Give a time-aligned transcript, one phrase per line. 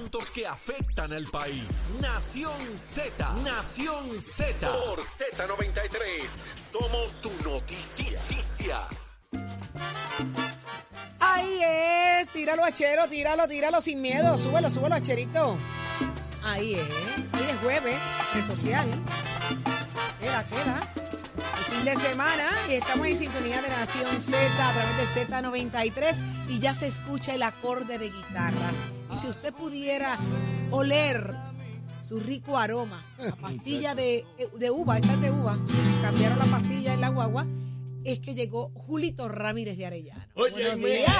[0.00, 1.62] Puntos que afectan al país.
[2.00, 3.34] Nación Z.
[3.44, 4.72] Nación Z.
[4.72, 6.26] Por Z93.
[6.54, 8.78] Somos su noticia.
[11.20, 15.58] Ahí es, tíralo achero, tíralo, tíralo sin miedo, súbelo, súbelo acherito.
[16.44, 16.88] Ahí es,
[17.34, 18.02] hoy es jueves
[18.34, 18.88] de social.
[20.18, 20.99] Queda, queda.
[21.80, 24.36] Fin de semana y estamos en sintonía de Nación Z
[24.68, 28.76] a través de Z93 y ya se escucha el acorde de guitarras.
[29.10, 30.18] Y si usted pudiera
[30.70, 31.34] oler
[32.06, 34.26] su rico aroma, la pastilla de,
[34.58, 35.58] de uva, esta es de uva,
[36.02, 37.46] cambiaron la pastilla en la guagua,
[38.04, 40.22] es que llegó Julito Ramírez de Arellano.
[40.34, 41.12] Oye, Buenos me- días.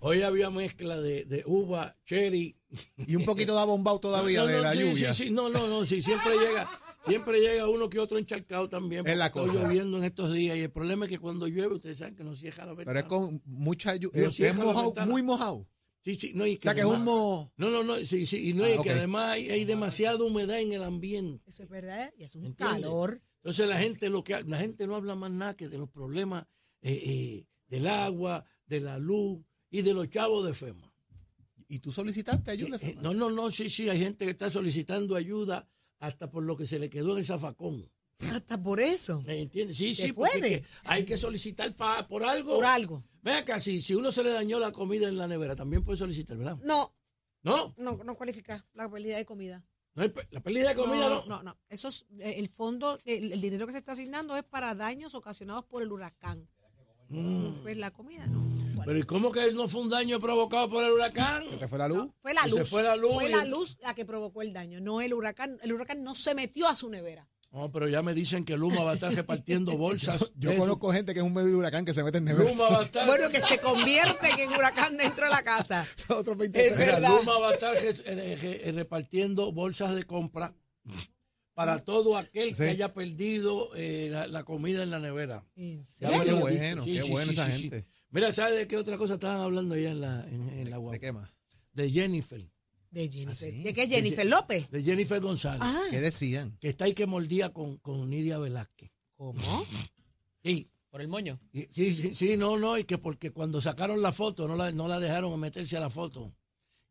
[0.00, 2.58] Hoy había mezcla de, de uva, cherry.
[2.98, 5.14] Y un poquito de abombado todavía No, de la sí, lluvia.
[5.14, 6.68] Sí, sí, no, no, no, sí, siempre llega,
[7.06, 9.06] siempre llega uno que otro encharcado también.
[9.06, 9.68] Es la porque Está cosa.
[9.68, 12.34] lloviendo en estos días y el problema es que cuando llueve ustedes saben que no
[12.34, 12.86] cierra la ventana.
[12.86, 14.30] Pero es con mucha No lluvia.
[14.32, 15.68] cierra es la mojado, muy mojado.
[16.04, 17.52] Sí, sí, no, y O sea que es un mo...
[17.56, 18.84] No, no, no, sí, sí, y no Ah, es ok.
[18.84, 21.42] que además hay, hay demasiada humedad en el ambiente.
[21.48, 22.74] Eso es verdad, y es un ¿Entiendes?
[22.82, 23.20] calor.
[23.38, 26.46] Entonces la gente lo que la gente no habla más nada que de los problemas
[26.82, 30.92] eh, eh, del agua, de la luz y de los chavos de FEMA.
[31.68, 32.76] ¿Y tú solicitaste ayuda?
[32.82, 35.68] Eh, no, no, no, sí, sí, hay gente que está solicitando ayuda
[36.00, 37.90] hasta por lo que se le quedó en el zafacón.
[38.18, 39.22] Hasta por eso.
[39.22, 39.76] ¿Me entiendes?
[39.76, 40.64] Sí, ¿Se sí, puede?
[40.84, 42.54] hay que solicitar pa- por algo.
[42.54, 43.04] Por algo.
[43.22, 45.98] Vea acá, si, si uno se le dañó la comida en la nevera, también puede
[45.98, 46.56] solicitar, ¿verdad?
[46.64, 46.94] No,
[47.42, 49.64] No, no, no cualifica la pérdida de comida.
[49.94, 51.24] no hay la pérdida de comida no.
[51.24, 51.58] no, no, no.
[51.68, 55.14] Eso es, eh, el fondo, el, el dinero que se está asignando es para daños
[55.14, 56.48] ocasionados por el huracán.
[57.08, 57.62] Mm.
[57.62, 58.44] Pues la comida no.
[58.84, 61.44] Pero ¿y cómo que no fue un daño provocado por el huracán?
[61.50, 62.08] ¿Se te fue la luz?
[62.20, 62.58] Fue la Que luz.
[62.58, 65.12] se fue la luz Fue y- la luz la que provocó el daño, no el
[65.14, 65.58] huracán.
[65.62, 67.28] El huracán no se metió a su nevera.
[67.52, 70.32] No, pero ya me dicen que Luma va a estar repartiendo bolsas.
[70.36, 72.50] Yo conozco gente que es un medio de huracán que se mete en nevera.
[72.50, 73.06] Luma va a estar.
[73.06, 75.86] Bueno, que se convierte en huracán dentro de la casa.
[76.10, 77.08] Otros 20 Es verdad.
[77.18, 80.54] Luma va a estar eh, re- repartiendo bolsas de compra
[81.56, 82.62] para todo aquel Sí.
[82.64, 85.42] que haya perdido eh, la, la comida en la nevera.
[85.54, 87.86] Qué bueno, qué bueno esa gente.
[88.10, 90.92] Mira, ¿sabes de qué otra cosa estaban hablando allá en la, en, en la guagua?
[90.92, 91.30] ¿De qué más?
[91.72, 92.46] De Jennifer.
[92.90, 93.32] De Jennifer.
[93.32, 93.62] ¿Ah, sí?
[93.62, 94.70] ¿De qué Jennifer López?
[94.70, 95.62] De Jennifer González.
[95.64, 96.56] Ah, ¿Qué decían?
[96.60, 98.90] Que está ahí que mordía con, con Nidia Velázquez.
[99.16, 99.40] ¿cómo?
[100.44, 100.70] Sí.
[100.90, 101.40] Por el moño.
[101.52, 104.72] Y- Sí, sí, sí, no, no, y que porque cuando sacaron la foto no la,
[104.72, 106.34] no la dejaron meterse a la foto.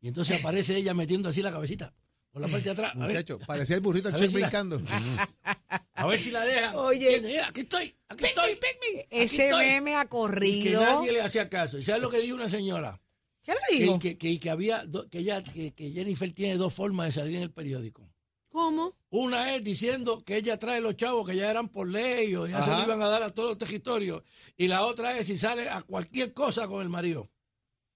[0.02, 1.94] Y entonces aparece ella metiendo así la cabecita
[2.36, 2.92] por la parte de atrás.
[2.94, 4.82] A ver, Muchacho, parecía el burrito el A ver chef si la- brincando.
[5.94, 6.76] a ver si la dejan.
[6.76, 7.22] Oye.
[7.22, 8.52] Mira, aquí estoy, aquí estoy.
[8.52, 9.66] aquí Ese estoy.
[9.66, 10.82] meme ha Y que corrido.
[10.82, 11.78] nadie le hacía caso.
[11.78, 13.00] ¿Y sabes lo que dijo una señora?
[13.42, 14.00] ¿Qué le dijo?
[14.00, 17.12] Que, que, que, que había, do- que, ella, que, que Jennifer tiene dos formas de
[17.22, 18.06] salir en el periódico.
[18.50, 18.98] ¿Cómo?
[19.12, 22.62] Una es diciendo que ella trae los chavos que ya eran por ley o ya
[22.64, 22.80] se Ajá.
[22.80, 24.24] lo iban a dar a todos los territorios.
[24.58, 27.30] Y la otra es si sale a cualquier cosa con el marido.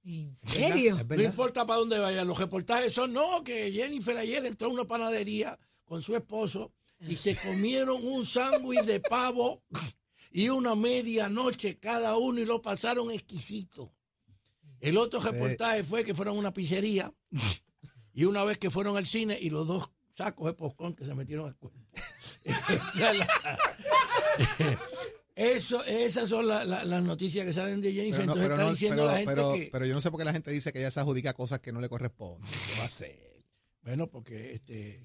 [0.04, 0.68] ¿En ¿Es verdad?
[0.70, 0.98] serio?
[0.98, 2.28] ¿Es No importa para dónde vayan.
[2.28, 6.74] Los reportajes son, no, que Jennifer ayer entró a una panadería con su esposo
[7.08, 9.64] y se comieron un sándwich de pavo
[10.32, 13.94] y una medianoche cada uno y lo pasaron exquisito.
[14.80, 17.14] El otro reportaje fue que fueron a una pizzería
[18.14, 21.14] y una vez que fueron al cine y los dos sacos de popcorn que se
[21.16, 21.80] metieron al cuerpo.
[25.40, 28.26] Eso, esas son la- la- las noticias que salen de Jennifer.
[28.26, 29.70] Pero, no, Entonces pero, está no, diciendo pero, la gente pero, que...
[29.72, 31.72] pero yo no sé por qué la gente dice que ella se adjudica cosas que
[31.72, 32.42] no le corresponden.
[32.52, 33.44] ¿Qué va a hacer?
[33.82, 35.02] Bueno, porque este,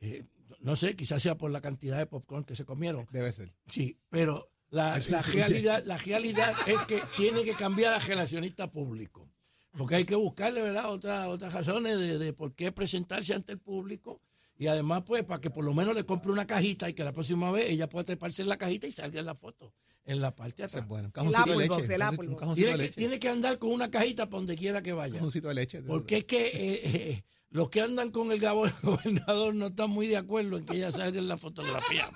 [0.00, 0.24] eh,
[0.60, 3.06] no sé, quizás sea por la cantidad de popcorn que se comieron.
[3.10, 3.52] Debe ser.
[3.68, 9.28] Sí, pero la, la realidad, la realidad es que tiene que cambiar a relacionista público.
[9.76, 13.58] Porque hay que buscarle, ¿verdad?, Otra, otras razones de, de por qué presentarse ante el
[13.58, 14.22] público.
[14.56, 17.12] Y además, pues, para que por lo menos le compre una cajita y que la
[17.12, 19.72] próxima vez ella pueda treparse en la cajita y salga en la foto,
[20.04, 20.86] en la parte de atrás.
[20.86, 21.10] bueno.
[21.16, 21.68] Un de leche.
[21.68, 22.40] Box, el un Apple un Box.
[22.40, 22.96] cajoncito de Tiene que, leche.
[22.96, 25.14] tiene que andar con una cajita por donde quiera que Un vaya.
[25.14, 25.82] cajoncito de leche.
[25.82, 30.06] Porque es que eh, eh, los que andan con el gabo- gobernador no están muy
[30.06, 32.10] de acuerdo en que ella salga en la fotografía.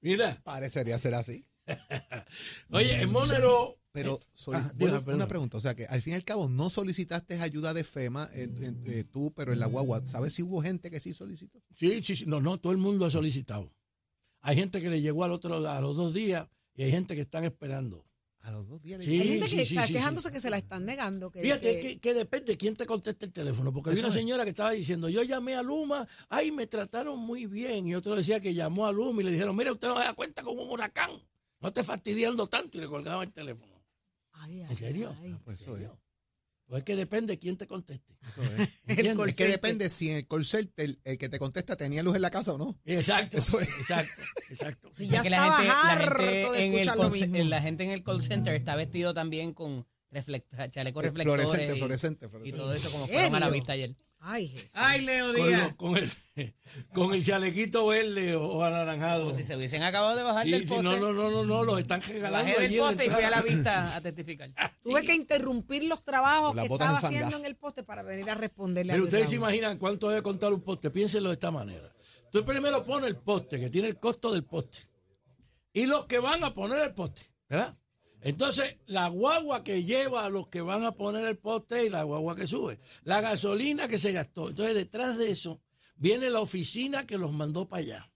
[0.00, 1.44] Mira, Parecería ser así.
[2.70, 3.77] oye, en Monero.
[3.92, 5.14] Pero, soli- bueno, diga, perdón.
[5.16, 5.56] una pregunta.
[5.56, 9.04] O sea, que al fin y al cabo no solicitaste ayuda de FEMA en- eh,
[9.10, 10.04] tú, pero en la guagua.
[10.06, 11.60] ¿Sabes si hubo gente que sí solicitó?
[11.76, 13.72] Sí, sí, sí, no, no, todo el mundo ha solicitado.
[14.40, 16.46] Hay gente que le llegó al otro, a los dos días
[16.76, 18.04] y hay gente que están esperando.
[18.40, 19.00] A los dos días.
[19.00, 20.34] le- Sí, Hay gente sí, que sí, está sí, quejándose sí.
[20.34, 21.30] que se la están negando.
[21.30, 24.06] Que, Fíjate que- que, que depende de quién te conteste el teléfono, porque había Eso
[24.06, 24.20] una es.
[24.20, 28.14] señora que estaba diciendo, yo llamé a Luma, ay, me trataron muy bien, y otro
[28.14, 30.62] decía que llamó a Luma y le dijeron, mira, usted no se da cuenta como
[30.62, 31.10] un huracán,
[31.60, 33.72] no esté fastidiando tanto, y le colgaba el teléfono.
[34.38, 35.16] Ay, ay, ¿En serio?
[35.20, 35.32] ay.
[35.34, 35.88] Ah, pues eso es.
[36.66, 38.14] Pues es que depende de quién te conteste.
[38.28, 38.68] Eso es.
[39.28, 42.14] Es que depende si en el call center el, el que te contesta tenía luz
[42.16, 42.78] en la casa o no.
[42.84, 43.68] Exacto, Eso es.
[43.68, 44.88] exacto, exacto.
[44.92, 47.44] Si Es ya que estaba la gente, la harto gente de en el mismo.
[47.48, 51.74] la gente en el call center está vestido también con, reflecta, chaleco Eh, reflectores fluorescente,
[51.74, 53.94] y- fluorescente, y todo eso como ¿En fueron a la vista ayer.
[54.20, 54.70] Ay, Jesús.
[54.74, 55.62] Ay, Leo Con, Díaz.
[55.70, 56.12] lo- con el,
[56.92, 59.24] con el chalequito verde o, o anaranjado.
[59.26, 60.82] Como si se hubiesen acabado de bajar Sí, del sí, poste.
[60.82, 63.42] no, no, no, no, no, los están regalando Bajé del poste y fui a la
[63.42, 64.50] vista a testificar.
[64.82, 68.92] Tuve que interrumpir los trabajos que estaba haciendo en el poste para venir a responderle
[68.94, 70.90] Pero a ustedes se imaginan cuánto debe contar un poste.
[70.90, 71.92] Piénsenlo de esta manera.
[72.32, 74.78] Tú primero pones el poste, que tiene el costo del poste.
[75.72, 77.76] Y los que van a poner el poste, ¿verdad?
[78.22, 82.02] Entonces, la guagua que lleva a los que van a poner el poste y la
[82.02, 82.78] guagua que sube.
[83.04, 84.48] La gasolina que se gastó.
[84.48, 85.60] Entonces, detrás de eso
[85.96, 88.10] viene la oficina que los mandó para allá.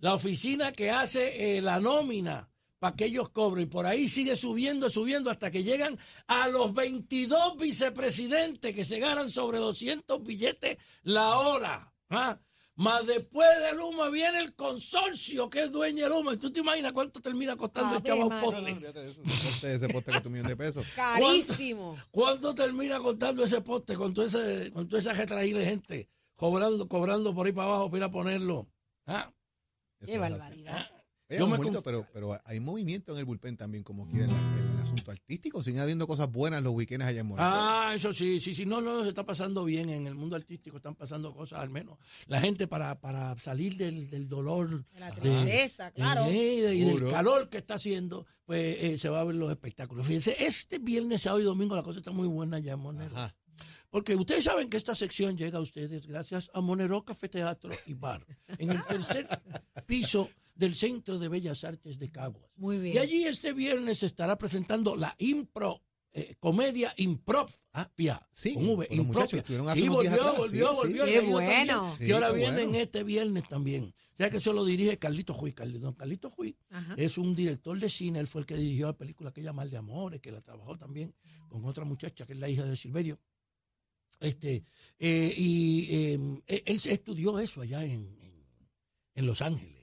[0.00, 2.48] La oficina que hace eh, la nómina
[2.78, 3.64] para que ellos cobren.
[3.64, 8.98] Y por ahí sigue subiendo, subiendo hasta que llegan a los 22 vicepresidentes que se
[8.98, 11.92] ganan sobre 200 billetes la hora.
[12.10, 12.38] ¿ah?
[12.78, 16.34] Más después de Luma viene el consorcio que es dueño de Luma.
[16.34, 19.74] ¿Y tú te imaginas cuánto termina costando el chavo poste?
[19.74, 20.86] Ese que de pesos.
[20.94, 21.98] Carísimo.
[22.12, 26.86] ¿Cuánto termina costando ese poste con, todo ese, con toda esa retraída de gente cobrando,
[26.86, 28.68] cobrando por ahí para abajo para ir a ponerlo?
[29.06, 29.28] ¿Ah?
[29.98, 30.64] Qué es así.
[31.30, 34.76] Oye, Yo me conf- pero, pero hay movimiento en el bullpen también, como quieren en
[34.76, 35.62] el asunto artístico.
[35.62, 37.46] Siguen habiendo cosas buenas los weekends allá en Moreno.
[37.50, 40.78] Ah, eso sí, sí, sí, no, no, se está pasando bien en el mundo artístico,
[40.78, 41.98] están pasando cosas al menos.
[42.28, 46.24] La gente para, para salir del, del dolor De la de- tristeza, claro.
[46.28, 50.06] eh, y del calor que está haciendo, pues eh, se va a ver los espectáculos.
[50.06, 53.14] Fíjense, este viernes, sábado y domingo la cosa está muy buena allá en Monero.
[53.14, 53.34] Ajá.
[53.90, 57.94] Porque ustedes saben que esta sección llega a ustedes gracias a Monero Café Teatro y
[57.94, 58.24] Bar,
[58.58, 59.26] en el tercer
[59.86, 62.50] piso del Centro de Bellas Artes de Caguas.
[62.56, 62.96] Muy bien.
[62.96, 65.80] Y allí este viernes se estará presentando la impro,
[66.12, 67.56] eh, comedia impropia.
[67.72, 69.04] Ah, sí, con V, impropia.
[69.04, 70.86] muchachos, hace días volvió, atrás, volvió, sí, sí.
[70.98, 71.04] volvió.
[71.04, 71.96] Qué y bueno.
[72.00, 72.78] y ahora vienen bueno.
[72.78, 73.94] este viernes también.
[74.14, 75.54] O sea que eso lo dirige Carlito Juiz.
[75.54, 76.94] Carlito, don Carlito Juiz Ajá.
[76.96, 78.18] es un director de cine.
[78.18, 81.14] Él fue el que dirigió la película aquella Mal de Amores, que la trabajó también
[81.48, 83.20] con otra muchacha que es la hija de Silverio.
[84.18, 84.64] Este,
[84.98, 86.14] eh, y eh,
[86.48, 88.44] él, él se estudió eso allá en, en-
[89.14, 89.77] en Los Ángeles.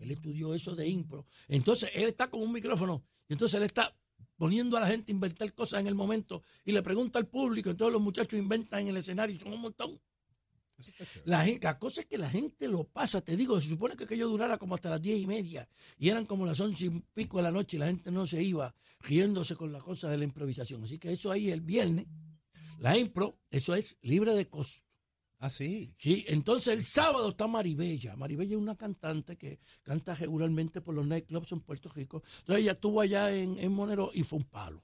[0.00, 1.26] Él estudió eso de impro.
[1.48, 3.94] Entonces, él está con un micrófono y entonces él está
[4.36, 7.70] poniendo a la gente a inventar cosas en el momento y le pregunta al público.
[7.70, 10.00] Entonces los muchachos inventan en el escenario y son un montón.
[11.24, 14.04] La, gente, la cosa es que la gente lo pasa, te digo, se supone que
[14.04, 15.68] aquello durara como hasta las diez y media
[15.98, 18.40] y eran como las once y pico de la noche y la gente no se
[18.40, 20.84] iba riéndose con la cosa de la improvisación.
[20.84, 22.06] Así que eso ahí el viernes,
[22.78, 24.87] la impro, eso es libre de costo.
[25.40, 25.92] Ah, sí.
[25.96, 28.16] Sí, entonces el sábado está Maribella.
[28.16, 32.22] Maribella es una cantante que canta regularmente por los nightclubs en Puerto Rico.
[32.40, 34.82] Entonces ella estuvo allá en, en Monero y fue un palo.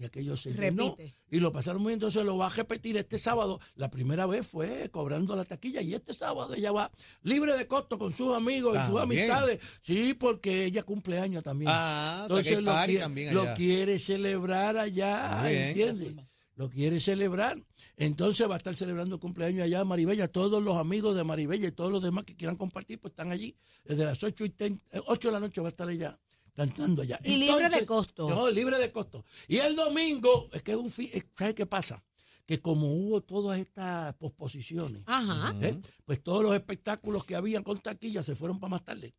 [0.00, 0.96] Y aquello se llenó
[1.28, 1.96] y lo pasaron muy bien.
[1.96, 3.60] Entonces lo va a repetir este sábado.
[3.74, 6.92] La primera vez fue cobrando la taquilla y este sábado ella va
[7.22, 9.58] libre de costo con sus amigos y sus amistades.
[9.82, 11.72] Sí, porque ella cumple años también.
[11.74, 15.50] Ah, o sea que hay lo, quiere, también lo quiere celebrar allá.
[15.50, 16.14] ¿entiendes?
[16.58, 17.62] Lo quiere celebrar.
[17.96, 20.26] Entonces va a estar celebrando el cumpleaños allá de Maribella.
[20.26, 23.56] Todos los amigos de Maribella y todos los demás que quieran compartir, pues están allí.
[23.84, 26.18] Desde las 8, y 10, eh, 8 de la noche va a estar allá
[26.54, 27.20] cantando allá.
[27.22, 28.28] Y libre de costo.
[28.28, 29.24] No, libre de costo.
[29.46, 32.04] Y el domingo, es que es un fin, es- ¿sabes qué pasa?
[32.44, 35.54] Que como hubo todas estas posposiciones, Ajá.
[35.64, 35.78] ¿eh?
[36.04, 39.14] pues todos los espectáculos que habían con taquilla se fueron para más tarde.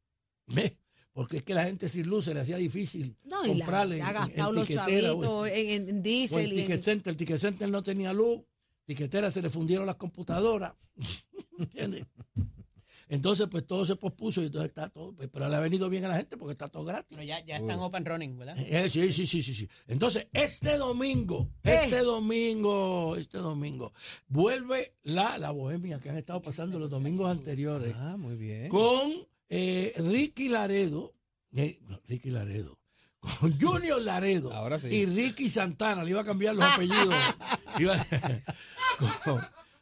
[1.14, 4.02] Porque es que la gente sin luz se le hacía difícil No, y la comprarle
[4.02, 6.46] ha en- en gastado los tiquetera, chavitos en, en, en O el diésel.
[6.46, 8.42] y en- ticket center, el ticket center no tenía luz,
[8.86, 10.74] tiquetera se le fundieron las computadoras,
[11.60, 12.06] ¿entiendes?
[13.12, 16.06] Entonces, pues todo se pospuso y entonces está todo, pues, pero le ha venido bien
[16.06, 17.08] a la gente porque está todo gratis.
[17.10, 18.56] Pero ya, ya están open running, ¿verdad?
[18.60, 19.68] Eh, sí, sí, sí, sí, sí.
[19.88, 21.80] Entonces, este domingo, Eh.
[21.86, 23.94] este domingo, este domingo,
[24.28, 28.70] vuelve la, la bohemia que han estado pasando los domingos anteriores Ah, muy bien.
[28.70, 31.14] con eh, Ricky Laredo,
[31.56, 32.78] eh, no, Ricky Laredo,
[33.40, 34.88] con Junior Laredo Ahora sí.
[34.96, 37.16] y Ricky Santana, le iba a cambiar los apellidos.
[37.80, 37.98] Iba-
[39.24, 39.42] con,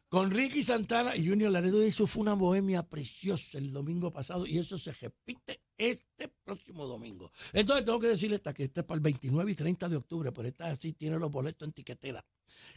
[0.09, 4.45] con Ricky Santana y Junior Laredo, y eso fue una bohemia preciosa el domingo pasado
[4.45, 7.31] y eso se repite este próximo domingo.
[7.53, 10.31] Entonces tengo que decirle esta que este es para el 29 y 30 de octubre,
[10.31, 12.25] pero esta sí tiene los boletos en tiquetera,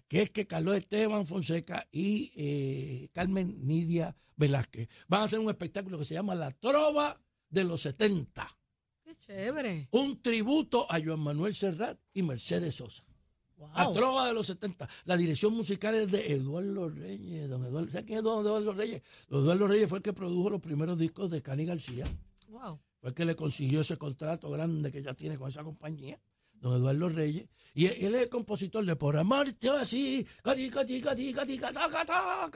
[0.08, 5.50] que es que Carlos Esteban Fonseca y eh, Carmen Nidia Velázquez van a hacer un
[5.50, 8.48] espectáculo que se llama La Trova de los 70
[9.04, 9.88] Qué chévere.
[9.92, 13.09] un tributo a Joan Manuel Serrat y Mercedes Sosa.
[13.74, 13.92] A Wow.
[13.94, 14.88] Trova de los 70.
[15.04, 17.48] La dirección musical es de Eduardo Reyes.
[17.48, 19.02] Don Eduardo, ¿Sabes quién es don Eduardo Reyes?
[19.28, 22.06] Don Eduardo Reyes fue el que produjo los primeros discos de Cani García.
[22.48, 22.80] Wow.
[23.00, 26.20] Fue el que le consiguió ese contrato grande que ya tiene con esa compañía.
[26.60, 27.48] Don Eduardo Reyes.
[27.74, 30.26] Y él, él es el compositor de Por amarte así.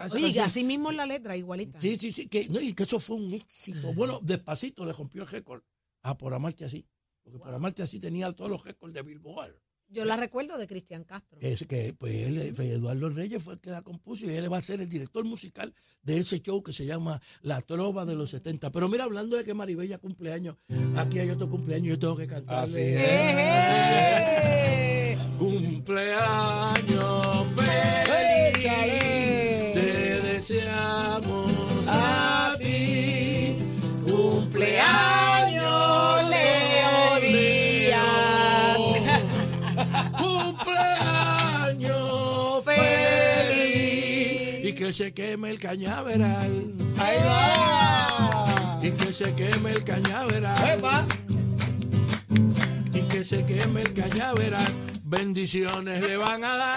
[0.06, 1.80] esa Oye, así mismo la letra, igualita.
[1.80, 2.28] Sí, sí, sí.
[2.28, 3.94] Que, no, y que eso fue un éxito.
[3.94, 5.62] Bueno, despacito le rompió el récord
[6.02, 6.86] a Por Amarte Así.
[7.22, 9.54] Porque Por Amarte Así tenía todos los récords de Billboard.
[9.94, 11.38] Yo la recuerdo de Cristian Castro.
[11.40, 14.58] Es que pues él, pues, Eduardo Reyes fue el que la compuso y él va
[14.58, 15.72] a ser el director musical
[16.02, 18.72] de ese show que se llama La Trova de los 70.
[18.72, 20.56] Pero mira, hablando de que Maribella cumpleaños,
[20.96, 22.64] aquí hay otro cumpleaños, yo tengo que cantar.
[22.64, 23.04] Así es.
[23.06, 25.18] ¡Eh!
[25.38, 27.03] Cumpleaños
[44.84, 46.74] que se queme el cañaveral.
[47.00, 48.82] Ahí va.
[48.82, 50.78] Y que se queme el cañaveral.
[50.78, 51.06] Epa.
[52.92, 54.70] Y que se queme el cañaveral.
[55.04, 56.76] Bendiciones le van a dar.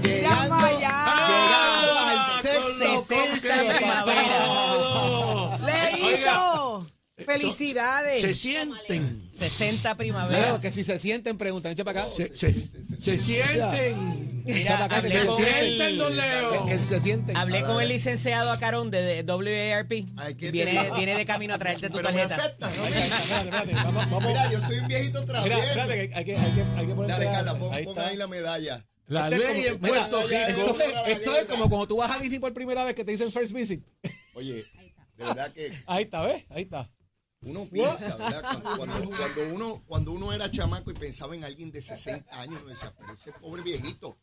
[0.00, 0.94] Llegando, para allá.
[1.26, 4.46] llegando al sexto 60 curso, primaveras.
[6.24, 6.69] Todo.
[7.34, 8.36] Leito, Se felicidades.
[8.38, 9.28] sienten.
[9.30, 10.62] 60 Leo, primaveras.
[10.62, 12.10] que si se sienten, preguntan, echa para acá.
[12.14, 12.52] Se, se,
[12.98, 14.42] se sienten.
[14.44, 16.64] Mira, para acá, que se sienten, don Leo.
[16.66, 17.36] Que, que si se sienten.
[17.36, 19.92] Hablé con el licenciado Acarón de, de WARP.
[20.16, 22.52] Ay, ¿qué te Viene, viene de camino a traerte tu Pero me tarjeta.
[22.58, 22.86] ¿no?
[22.86, 24.24] Espérate, espérate, vamos, vamos.
[24.26, 25.62] Mira, yo soy un viejito Mira, travieso.
[25.62, 27.10] espérate, que hay que, hay que, hay que poner.
[27.10, 28.86] Dale, Carla, pon, ahí la medalla.
[29.06, 30.38] La Este ley en como- Puerto Rico.
[30.78, 33.32] Esto esto es como cuando tú vas a Disney por primera vez que te dicen
[33.32, 33.84] first visit.
[34.34, 34.64] Oye,
[35.16, 36.44] de verdad que Ahí está, ¿ves?
[36.48, 36.88] Ahí está.
[37.42, 38.42] Uno piensa, ¿verdad?
[38.62, 42.58] Cuando, cuando, cuando uno, cuando uno era chamaco y pensaba en alguien de 60 años,
[42.60, 44.18] uno decía, pero ese pobre viejito.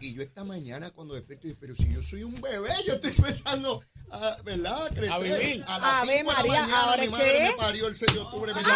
[0.00, 3.10] Y yo esta mañana cuando despierto dije, pero si yo soy un bebé, yo estoy
[3.16, 4.86] empezando a, ¿verdad?
[4.86, 5.12] A crecer.
[5.12, 5.64] A vivir.
[5.66, 7.50] A las Ave 5 de la mañana ¿ahora mi madre qué?
[7.50, 8.54] me parió el 6 de octubre.
[8.54, 8.72] Me dijo,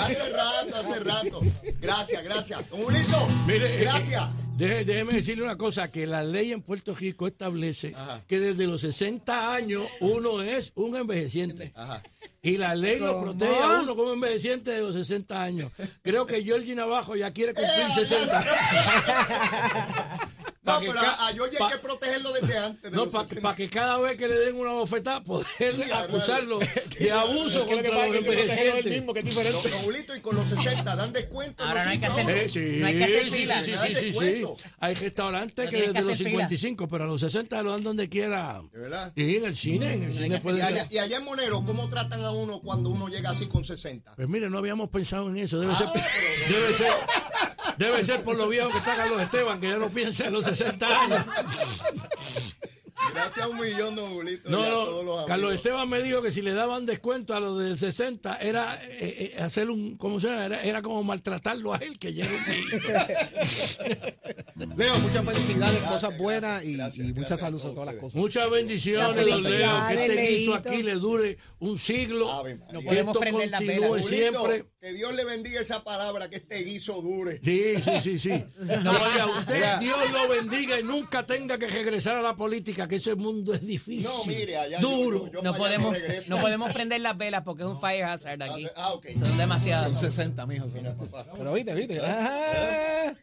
[0.00, 1.40] hace rato, hace rato.
[1.80, 2.70] Gracias, gracias.
[2.70, 4.28] Don Julito, Mire, eh, gracias.
[4.60, 8.22] Deje- déjeme decirle una cosa, que la ley en Puerto Rico establece Ajá.
[8.26, 11.72] que desde los 60 años uno es un envejeciente.
[11.74, 12.02] Ajá.
[12.42, 15.70] Y la ley lo protege a uno como envejeciente de los 60 años.
[16.02, 18.44] Creo que Georgie Navajo ya quiere cumplir 60.
[20.74, 23.56] No, que pero ca- a, pa- hay que protegerlo desde antes de No, para 60.
[23.56, 25.46] que cada vez que le den una bofetada, poder
[25.94, 26.58] acusarlo
[26.98, 28.84] de abuso que contra los envejecientes.
[28.86, 30.16] mismo, que es diferente.
[30.16, 31.62] y con los 60 dan descuento.
[31.64, 33.72] Ahora los no hay que hacer- Eh, sí, No hay que hacer sí, fila, sí,
[33.72, 34.04] sí, sí, sí.
[34.06, 34.56] descuento.
[34.80, 36.30] Hay restaurantes No que desde los hacer fila.
[36.30, 38.62] 55, pero a los 60 lo dan donde quiera.
[38.72, 39.12] ¿De verdad?
[39.16, 40.92] Y en el cine, en el cine que puede Y allá, ser.
[40.92, 44.14] y allá en Monero, ¿cómo tratan a uno cuando uno llega así con 60?
[44.16, 45.58] Pues mire, no habíamos pensado en eso.
[45.60, 46.92] Debe ser, Ah, pero- debe ser,
[47.80, 50.44] debe ser por lo viejo que está Carlos Esteban, que ya no piensa en los
[50.44, 51.24] 60 años.
[53.14, 54.48] Gracias a un millón, don Julito.
[54.48, 55.10] y No, a todos los no.
[55.12, 55.24] amigos.
[55.26, 59.32] Carlos Esteban me dijo que si le daban descuento a los de 60 era eh,
[59.36, 60.46] eh, hacer un, ¿cómo se llama?
[60.46, 62.44] Era, era como maltratarlo a él, que ya era un.
[64.76, 67.74] Leo, muchas felicidades, Gracias, cosas buenas gracias, y, gracias, y mucha gracias salud a sobre
[67.74, 68.16] todas las cosas.
[68.16, 69.70] Muchas bendiciones, don Leo.
[69.88, 72.30] Que este guiso aquí le dure un siglo.
[72.32, 72.60] Ave.
[72.72, 74.04] No que podemos esto prender las continúe velas.
[74.04, 74.16] Julito,
[74.46, 74.64] siempre.
[74.80, 77.40] que Dios le bendiga esa palabra, que este guiso dure.
[77.42, 78.30] Sí, sí, sí, sí.
[78.60, 79.78] Oiga, usted, Mira.
[79.78, 83.64] Dios lo bendiga y nunca tenga que regresar a la política, que ese mundo es
[83.66, 84.04] difícil.
[84.04, 85.26] No, mire, allá duro.
[85.26, 86.28] yo- yo- No podemos, regreso.
[86.28, 88.66] no podemos prender las velas porque es un fire hazard aquí.
[88.76, 89.06] Ah, ok.
[89.18, 89.84] Son demasiadas.
[89.84, 90.68] Son 60, mijo.
[90.68, 90.82] son-
[91.38, 92.00] Pero viste, viste.
[92.04, 93.14] Ah,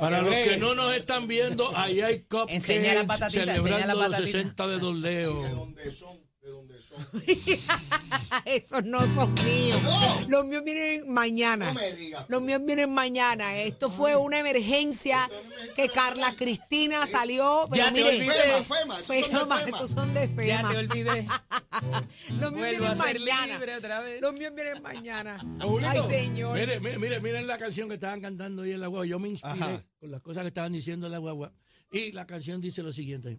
[0.00, 3.86] Para los que no nos están viendo, ahí hay cupcakes Enseña la patatita, enseña celebrando
[3.88, 4.26] la los patatita.
[4.38, 5.68] 60 de Don ¿De Leo.
[6.42, 6.98] ¿De dónde son?
[8.44, 9.80] Esos no son míos.
[9.84, 10.28] No.
[10.28, 11.66] Los míos vienen mañana.
[11.72, 12.26] No me digas.
[12.28, 13.56] Los míos vienen mañana.
[13.62, 15.18] Esto fue una emergencia
[15.76, 17.68] que Carla Cristina salió.
[17.70, 18.64] Pero Ya te miren, olvidé.
[18.64, 19.76] Fema, Fema, esos son de Fema, Fema.
[19.76, 21.26] esos son de Ya te olvidé.
[22.40, 23.60] Los míos vienen mañana.
[24.20, 25.44] Los míos vienen mañana.
[25.60, 26.58] Ay, señor.
[26.58, 29.06] Mire, mire, mire, miren la canción que estaban cantando ahí en la guagua.
[29.06, 29.84] Yo me inspiré Ajá.
[30.00, 31.52] con las cosas que estaban diciendo en la guagua.
[31.92, 33.38] Y la canción dice lo siguiente.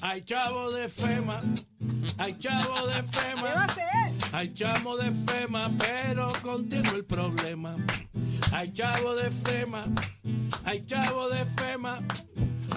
[0.00, 1.40] Ay, chavo de FEMA.
[2.18, 3.64] Ay, chavo de ¿Qué va a FEMA.
[3.64, 3.84] hacer?
[4.32, 7.76] Ay, chavo de FEMA, pero continúa el problema.
[8.52, 9.84] Ay, chavo de FEMA.
[10.64, 12.00] Ay, chavo de FEMA.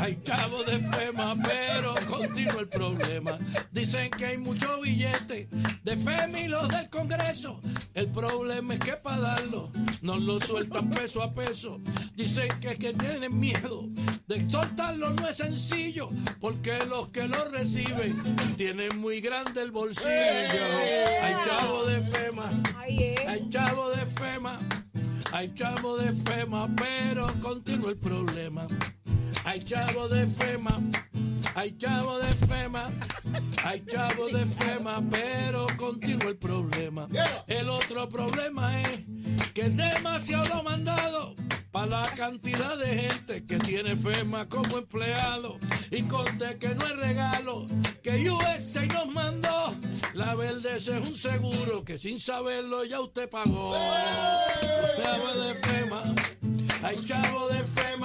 [0.02, 3.38] Ay, chavo de FEMA, pero continúa el problema.
[3.72, 5.48] Dicen que hay mucho billete
[5.84, 7.62] de FEMA y los del Congreso.
[7.94, 11.80] El problema es que para darlo nos lo sueltan peso a peso.
[12.16, 13.84] Dicen que, que tienen miedo
[14.26, 18.16] de soltarlo no es sencillo, porque los que lo reciben
[18.56, 20.10] tienen muy grande el bolsillo.
[20.10, 22.50] Ay, chavo de FEMA.
[22.88, 23.16] Eh.
[23.28, 24.58] Hay chavo de FEMA,
[25.32, 28.68] hay chavo de FEMA, pero continúa el problema.
[29.44, 30.80] Hay chavo de FEMA,
[31.56, 32.90] hay chavo de FEMA,
[33.64, 37.08] hay chavo de FEMA, pero continúa el problema.
[37.48, 39.00] El otro problema es
[39.54, 41.36] que es demasiado lo mandado
[41.72, 45.58] para la cantidad de gente que tiene FEMA como empleado.
[45.90, 47.68] Y conté que no es regalo,
[48.04, 49.76] que USA nos mandó.
[50.14, 53.76] La verde es un seguro que sin saberlo ya usted pagó.
[55.02, 56.04] Chavo de FEMA,
[56.84, 58.01] hay chavo de FEMA.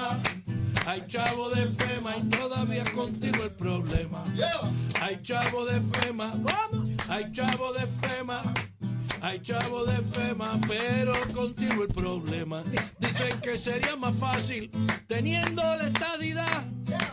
[0.86, 4.22] Hay chavo de FEMA y todavía contigo el problema.
[5.00, 6.32] Hay chavo de FEMA.
[7.08, 8.42] Hay chavo de FEMA.
[9.20, 12.62] Hay chavo de FEMA, pero contigo el problema.
[13.00, 14.70] Dicen que sería más fácil
[15.08, 16.68] teniendo la estadidad.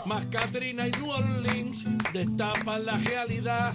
[0.05, 3.73] Más Katrina y New Orleans destapan la realidad.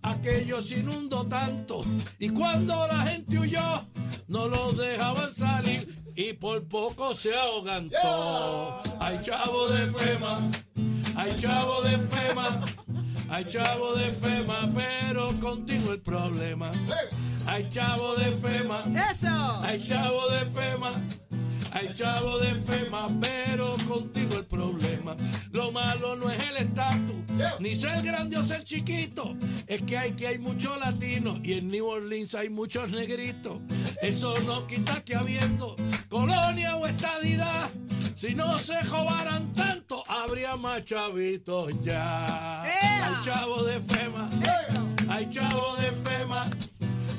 [0.00, 1.84] Aquello se inundó tanto
[2.18, 3.86] y cuando la gente huyó,
[4.28, 8.84] no los dejaban salir y por poco se ahogan todos.
[9.00, 10.50] Hay chavo de FEMA,
[11.16, 12.64] hay chavo de FEMA.
[13.30, 16.70] Hay chavo de FEMA, pero contigo el problema.
[17.46, 19.60] Hay chavo de FEMA, ¡Eso!
[19.62, 20.92] hay chavo de FEMA,
[21.74, 25.16] hay chavo de FEMA, pero contigo el problema.
[25.50, 27.16] Lo malo no es el estatus,
[27.58, 29.36] ni ser grande o ser chiquito.
[29.66, 33.58] Es que hay que hay muchos latinos y en New Orleans hay muchos negritos.
[34.00, 35.74] Eso no quita que habiendo
[36.08, 37.70] colonia o estadidad,
[38.14, 42.62] si no se jobaran tanto, habría más chavitos ya.
[42.62, 44.30] Hay chavo de FEMA,
[45.08, 46.50] hay chavo de FEMA.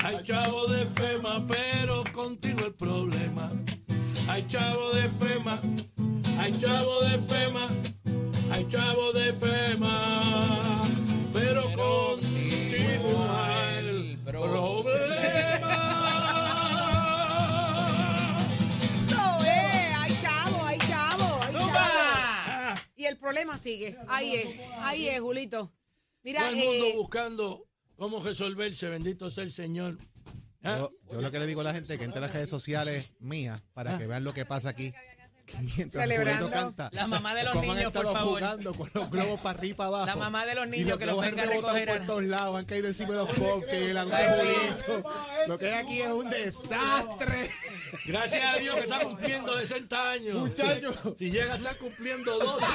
[0.06, 3.52] Hay chavo de FEMA, pero contigo el problema.
[4.28, 5.62] Hay chavo de FEMA,
[6.38, 7.70] hay chavo de FEMA,
[8.52, 10.82] hay chavo de FEMA,
[11.32, 13.30] pero contigo
[13.70, 15.62] el problema.
[19.06, 19.96] ¡Eso es!
[19.96, 22.82] ¡Hay chavo, hay chavo, hay chavo!
[22.96, 23.98] Y el problema sigue.
[24.08, 25.72] Ahí es, ahí es, Julito.
[26.24, 29.98] Mira, Todo el mundo eh, buscando cómo resolverse, bendito sea el Señor.
[30.66, 32.50] Ah, Yo, yo lo que le digo a la gente es que entre las redes
[32.50, 34.94] sociales mías para que vean lo que pasa aquí.
[35.46, 36.50] Que Mientras Celebrando.
[36.50, 38.40] Canta, La mamá de los cómo han niños, por estado favor.
[38.40, 40.06] jugando con los globos para arriba y para abajo.
[40.08, 41.88] La mamá de los Y niños que los globos han venga a recoger.
[42.00, 44.06] por todos lados, han caído encima de los cupcakes, la
[45.48, 47.50] Lo que hay aquí es un desastre.
[48.08, 50.36] Gracias a Dios que está cumpliendo 60 años.
[50.40, 50.96] Muchachos.
[51.16, 52.66] Si llega a estar cumpliendo 12.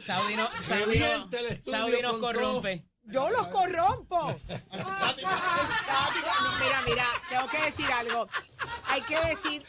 [0.00, 1.06] Saudi, no, Saudi, no-
[1.38, 2.84] el Saudi nos corrompe.
[3.04, 4.30] Yo los corrompo.
[4.30, 5.36] Estática.
[6.42, 8.28] No, mira, mira, tengo que decir algo.
[8.86, 9.64] Hay que decir.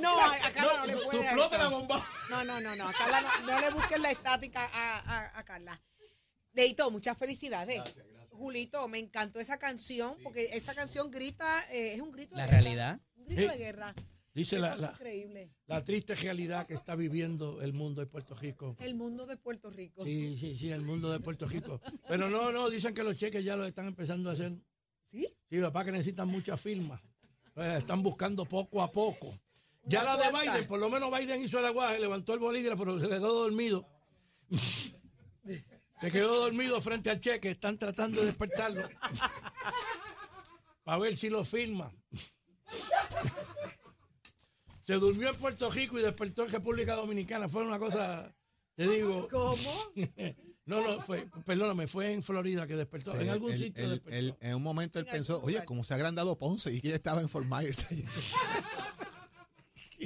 [0.00, 1.62] No, a Carla no, le tú puede dar explotas eso.
[1.62, 2.06] la bomba.
[2.30, 2.88] No, no, no, no.
[2.88, 5.80] A Carla no, no le busques la estática a, a, a Carla.
[6.52, 7.82] Deito, muchas felicidades.
[8.30, 12.48] Julito, me encantó esa canción porque esa canción grita, eh, es un grito La de
[12.50, 12.62] guerra.
[12.62, 13.00] realidad.
[13.16, 13.94] Un grito de guerra.
[14.34, 14.94] Dice la, la,
[15.66, 18.76] la triste realidad que está viviendo el mundo de Puerto Rico.
[18.80, 20.04] El mundo de Puerto Rico.
[20.04, 21.82] Sí, sí, sí, el mundo de Puerto Rico.
[22.08, 24.52] Pero no, no, dicen que los cheques ya lo están empezando a hacer.
[25.04, 25.28] ¿Sí?
[25.50, 26.98] Sí, lo que necesitan muchas firmas.
[27.56, 29.38] Eh, están buscando poco a poco.
[29.84, 30.32] Ya la de?
[30.32, 33.86] Biden, por lo menos Biden hizo el aguaje, levantó el bolígrafo, pero se quedó dormido.
[36.00, 38.82] Se quedó dormido frente al cheque, están tratando de despertarlo.
[40.82, 41.92] Para ver si lo firma.
[44.84, 47.48] Se durmió en Puerto Rico y despertó en República Dominicana.
[47.48, 48.34] Fue una cosa,
[48.74, 49.28] te digo.
[49.30, 49.56] ¿Cómo?
[50.64, 53.10] No, no, fue, perdóname, fue en Florida que despertó.
[53.10, 54.16] Sí, en algún él- sitio él- despertó.
[54.16, 56.72] él- en un momento él pensó, oye, ¿cómo se ha agrandado Ponce?
[56.72, 57.84] Y que ella estaba en Fort Myers.
[57.90, 58.04] allí.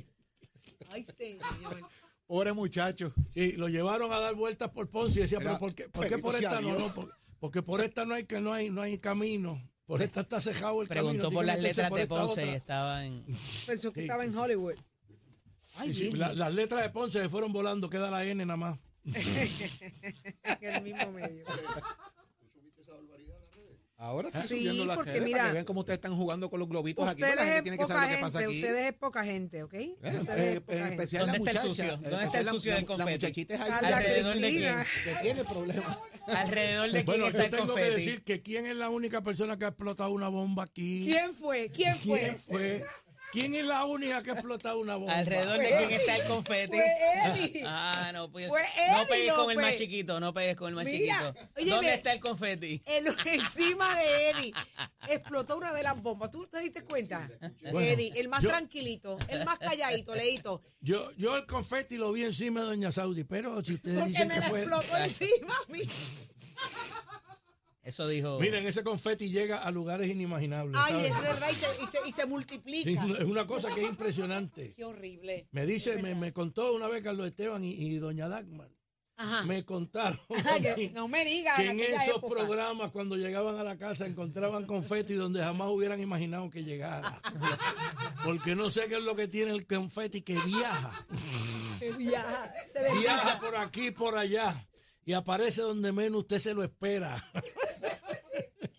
[0.90, 1.80] Ay, señor.
[2.26, 3.12] Pobre muchacho.
[3.34, 6.08] Sí, lo llevaron a dar vueltas por Ponce y decía, Era, pero ¿por qué, por,
[6.08, 6.78] qué por esta no?
[6.78, 6.94] No?
[6.94, 9.62] Por- porque por esta no hay que no hay no hay camino.
[9.86, 11.34] Por esta está cejado el Preguntó camino.
[11.38, 13.24] por las letras por de Ponce y estaba en.
[13.66, 14.06] Pensó que Sí.
[14.06, 14.74] estaba en Hollywood.
[15.76, 18.56] Ay, Sí, sí, la- las letras de Ponce se fueron volando, queda la N nada
[18.56, 18.78] más.
[20.60, 21.44] en el mismo medio.
[23.98, 26.50] Ahora está Sí, subiendo las porque redes mira, para que vean cómo ustedes están jugando
[26.50, 27.22] con los globitos aquí.
[27.22, 28.60] Ustedes porque la gente es tiene que poca saber lo que pasa gente, aquí.
[28.62, 29.74] ustedes es poca gente, ¿ok?
[29.74, 30.88] Eh, eh, es poca en gente.
[30.90, 31.90] especial la ¿Dónde está el muchacha.
[31.90, 32.04] sucio?
[32.06, 33.12] en ¿Dónde está el la- sucio del la- La confeti?
[33.12, 34.76] muchachita es alta, ¿Alrededor de quién?
[35.04, 35.98] que tiene problemas.
[36.26, 39.22] Alrededor de quién Bueno, está yo el tengo que decir que quién es la única
[39.22, 41.06] persona que ha explotado una bomba aquí.
[41.08, 41.70] ¿Quién fue?
[41.70, 42.20] ¿Quién fue?
[42.20, 42.84] ¿Quién fue?
[43.32, 45.14] ¿Quién es la única que ha explotado una bomba?
[45.16, 46.76] Alrededor de quién está el confeti.
[46.76, 46.86] Fue
[47.26, 47.62] Eddie.
[47.66, 48.48] Ah, no, pues.
[48.48, 48.62] Fue
[48.92, 51.74] no pegues con el más chiquito, no pegues con el más Mira, chiquito.
[51.74, 52.82] ¿Dónde está el confeti?
[52.86, 54.54] El- encima de Eddie
[55.08, 56.30] explotó una de las bombas.
[56.30, 57.28] ¿Tú te diste cuenta?
[57.62, 60.62] Eddie, el más yo- tranquilito, el más calladito, leíto.
[60.80, 64.28] Yo, yo el confeti lo vi encima de Doña Saudi, pero si ustedes Porque dicen
[64.28, 64.60] me que la fue...
[64.62, 65.80] explotó encima a mí.
[67.86, 68.40] Eso dijo.
[68.40, 70.74] Miren, ese confeti llega a lugares inimaginables.
[70.76, 71.10] Ay, ¿sabes?
[71.12, 72.90] es verdad, y se, y se, y se Sí, multiplica.
[73.20, 74.72] es una cosa que es impresionante.
[74.76, 75.46] Qué horrible.
[75.52, 78.68] Me dice, me, me contó una vez Carlos Esteban y, y doña Dagmar
[79.18, 79.44] Ajá.
[79.44, 80.18] me contaron
[80.76, 81.56] que no me digas.
[81.56, 82.26] que en esos época.
[82.34, 87.22] programas cuando llegaban a la casa encontraban confeti donde jamás hubieran imaginado que llegara.
[88.24, 91.06] Porque no sé qué es lo que tiene el confeti que viaja.
[91.78, 94.66] Que viaja, se Viaja por aquí, por allá.
[95.04, 97.14] Y aparece donde menos usted se lo espera.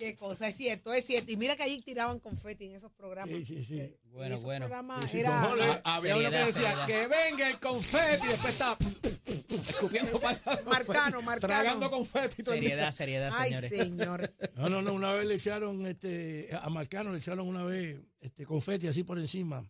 [0.07, 1.31] Qué cosa, es cierto, es cierto.
[1.31, 3.35] Y mira que ahí tiraban confeti en esos programas.
[3.35, 3.79] Sí, sí, sí.
[3.81, 4.65] En Bueno, esos bueno.
[4.67, 6.85] programas era- Ah, Había uno que decía seriedad.
[6.87, 8.77] que venga el confeti y después estaba
[9.69, 11.39] escupiendo para Marcano, marcano.
[11.53, 12.41] tragando confeti.
[12.41, 13.69] Seriedad, seriedad, Ay, señores.
[13.69, 14.33] señor.
[14.55, 18.45] No, no, no, una vez le echaron este, a Marcano, le echaron una vez este
[18.45, 19.69] confeti así por encima.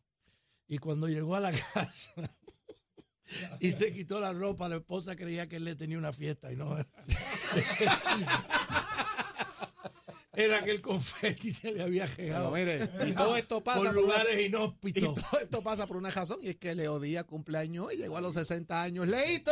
[0.67, 2.13] Y cuando llegó a la casa
[3.59, 6.55] y se quitó la ropa, la esposa creía que él le tenía una fiesta y
[6.55, 6.77] no
[10.37, 10.63] era.
[10.63, 14.13] Que el confeti se le había llegado mire, y todo esto pasa por por una-
[14.23, 17.97] lugares y todo esto pasa por una razón y es que Leo Díaz cumpleaños y
[17.97, 19.51] llegó a los 60 años leíto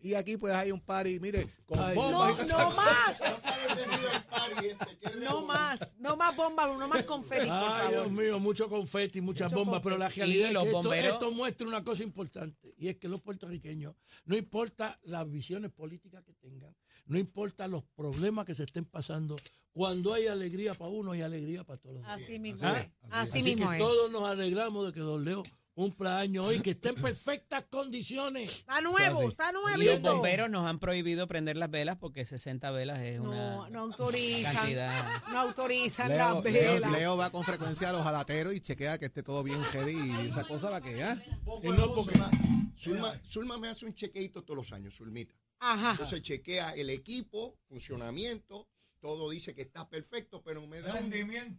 [0.00, 3.16] y aquí pues hay un party, mire, con bombas y No, todas no más.
[3.76, 5.16] No este.
[5.20, 8.10] No más, no más bombas, no más confeti, por Ay, Dios favor.
[8.10, 11.66] mío, mucho confeti, muchas Mucho bombas, pero la realidad es que esto, bomberos- esto muestra
[11.68, 16.74] una cosa importante, y es que los puertorriqueños, no importa las visiones políticas que tengan,
[17.06, 19.36] no importa los problemas que se estén pasando,
[19.72, 22.00] cuando hay alegría para uno, hay alegría para todos.
[22.06, 22.86] Así mismo Ah, es.
[23.12, 23.82] Así, Así mismo que es.
[23.82, 25.42] todos nos alegramos de que Don Leo
[25.74, 28.58] cumpla años hoy, que esté en perfectas condiciones.
[28.60, 29.26] Está nuevo, así.
[29.30, 30.12] está Y los nuevito.
[30.14, 34.54] bomberos nos han prohibido prender las velas porque 60 velas es No, una no autorizan.
[34.54, 35.22] cantidad.
[35.32, 36.90] No autorizan Leo, las velas.
[36.92, 40.28] Leo va con frecuencia a los jalateros y chequea que esté todo bien ready y
[40.28, 41.20] esa cosa va que ya.
[41.62, 42.30] Y no porque- Zulma,
[42.76, 45.34] Zulma, Zulma me hace un chequeito todos los años, Zulmita.
[45.60, 45.92] Ajá.
[45.92, 48.68] Entonces chequea el equipo, funcionamiento,
[49.04, 51.12] todo dice que está perfecto, pero me da un,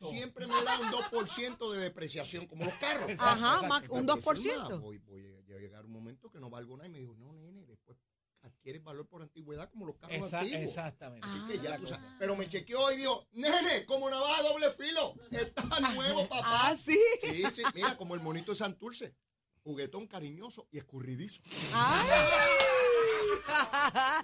[0.09, 3.11] siempre me da un 2% de depreciación, como los carros.
[3.19, 4.35] Ajá, más- un Pero, 2%.
[4.65, 5.23] Zulma, voy, voy
[5.55, 7.99] a llegar un momento que no valgo nada y me dijo, no, nene, después
[8.41, 10.63] adquieres valor por antigüedad como los carros antiguos.
[10.63, 11.27] exactamente.
[11.27, 12.03] Así que ya tú sabes.
[12.17, 15.13] Pero me chequeó y dijo, nene, como navaja doble filo.
[15.29, 16.69] Está nuevo, papá.
[16.71, 16.97] Ah, sí.
[17.21, 19.15] Sí, sí, mira, como el monito de Santurce.
[19.69, 21.41] Juguetón cariñoso y escurridizo.
[21.73, 22.07] Ay.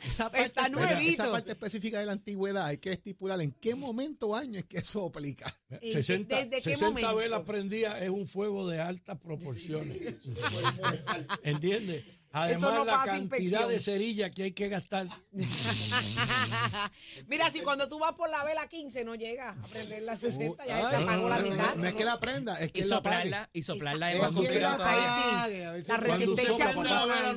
[0.07, 1.23] Esa Está esa- nuevito.
[1.23, 4.65] Esa parte específica de la antigüedad hay que estipular en qué momento o año es
[4.65, 5.51] que eso aplica.
[5.81, 7.15] ¿Y 60, desde qué 60 momento?
[7.15, 9.99] velas prendidas es un fuego de altas proporciones.
[11.43, 12.05] ¿Entiendes?
[12.33, 13.67] Además, no la pasa cantidad inspección.
[13.69, 15.05] de cerillas que hay que gastar.
[17.27, 20.65] Mira, si cuando tú vas por la vela 15 no llegas a prender la 60,
[20.65, 21.75] ya Ay, se apagó la no, no, mitad.
[21.75, 24.59] No es que la prenda, es que Y soplarla, y soplarla es más Es que
[24.59, 25.53] la complicado
[25.87, 26.71] La resistencia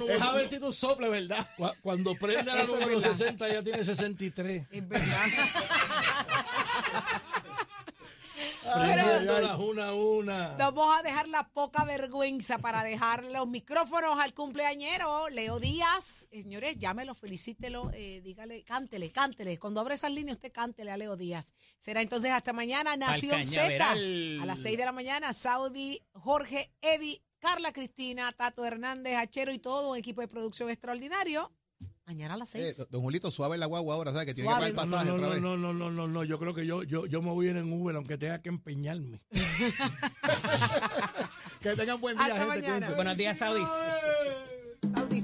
[0.09, 1.47] Es a ver si tú soples, ¿verdad?
[1.57, 3.15] Cu- Cuando prende la Eso número verdad.
[3.15, 4.67] 60 ya tiene 63.
[4.71, 5.27] Es verdad.
[9.33, 10.57] Una a una.
[10.59, 16.29] Vamos a dejar la poca vergüenza para dejar los micrófonos al cumpleañero, Leo Díaz.
[16.31, 19.59] Señores, llámelo, felicítelo, eh, dígale, cántele, cántele.
[19.59, 21.55] Cuando abre esas líneas, usted cántele a Leo Díaz.
[21.79, 23.93] Será entonces hasta mañana, Nación Z.
[23.93, 29.59] A las 6 de la mañana, Saudi, Jorge, Eddie, Carla Cristina, Tato Hernández, Hachero y
[29.59, 31.51] todo un equipo de producción extraordinario.
[32.07, 32.89] Mañana a las Eh, 6.
[32.91, 34.27] don Julito, suave la guagua ahora, ¿sabes?
[34.27, 34.67] Que tiene Suave.
[34.67, 35.43] que pagar el No, pasaje no, otra no, vez.
[35.43, 37.57] no, no, no, no, no, yo creo que yo, yo, yo me voy a ir
[37.57, 39.21] en Uber aunque tenga que empeñarme.
[41.61, 42.61] Que tengan buen día, Hasta gente.
[42.69, 42.91] mañana.
[42.95, 43.67] Buenos días, Saudis.
[43.67, 45.23] ¡Eh!